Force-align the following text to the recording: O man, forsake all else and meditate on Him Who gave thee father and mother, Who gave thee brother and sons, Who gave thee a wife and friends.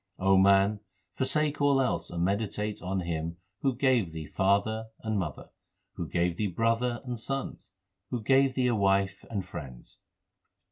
O 0.17 0.35
man, 0.35 0.79
forsake 1.13 1.61
all 1.61 1.79
else 1.79 2.09
and 2.09 2.23
meditate 2.23 2.81
on 2.81 3.01
Him 3.01 3.37
Who 3.61 3.75
gave 3.75 4.13
thee 4.13 4.25
father 4.25 4.87
and 5.01 5.19
mother, 5.19 5.51
Who 5.93 6.07
gave 6.07 6.37
thee 6.37 6.47
brother 6.47 7.03
and 7.05 7.19
sons, 7.19 7.71
Who 8.09 8.23
gave 8.23 8.55
thee 8.55 8.65
a 8.65 8.73
wife 8.75 9.23
and 9.29 9.45
friends. 9.45 9.99